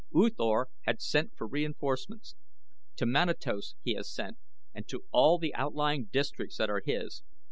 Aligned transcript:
"U 0.15 0.31
Thor 0.31 0.69
has 0.87 1.07
sent 1.07 1.35
for 1.35 1.45
reinforcements. 1.45 2.35
To 2.95 3.05
Manatos 3.05 3.75
he 3.83 3.93
has 3.93 4.11
sent 4.11 4.39
and 4.73 4.87
to 4.87 5.03
all 5.11 5.37
the 5.37 5.53
outlying 5.53 6.05
districts 6.05 6.57
that 6.57 6.71
are 6.71 6.81
his. 6.83 7.21